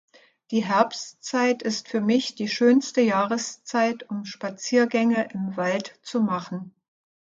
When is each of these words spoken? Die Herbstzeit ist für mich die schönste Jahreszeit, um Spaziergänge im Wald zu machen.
Die 0.49 0.65
Herbstzeit 0.65 1.61
ist 1.61 1.87
für 1.87 2.01
mich 2.01 2.33
die 2.33 2.47
schönste 2.47 3.01
Jahreszeit, 3.01 4.09
um 4.09 4.25
Spaziergänge 4.25 5.27
im 5.31 5.55
Wald 5.57 5.99
zu 6.01 6.21
machen. 6.23 6.73